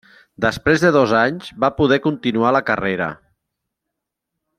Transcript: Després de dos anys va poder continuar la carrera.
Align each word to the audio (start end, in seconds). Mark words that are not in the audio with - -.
Després 0.43 0.85
de 0.85 0.89
dos 0.95 1.11
anys 1.19 1.51
va 1.65 1.69
poder 1.81 1.99
continuar 2.07 2.53
la 2.57 2.63
carrera. 2.71 3.11